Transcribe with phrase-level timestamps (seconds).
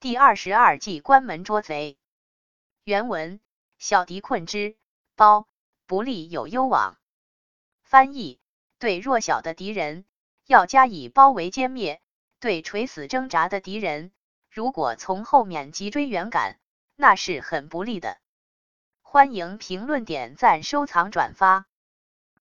[0.00, 1.98] 第二十二计关门捉贼。
[2.84, 3.38] 原文
[3.76, 4.78] 小敌困之
[5.14, 5.46] 包
[5.84, 6.96] 不利有攸往。
[7.82, 8.40] 翻译
[8.78, 10.06] 对弱小的敌人
[10.46, 12.00] 要加以包围歼灭
[12.38, 14.10] 对垂死挣扎的敌人
[14.48, 16.58] 如果从后面急追远赶
[16.96, 18.16] 那是很不利的。
[19.02, 21.66] 欢迎评论点赞收藏转发。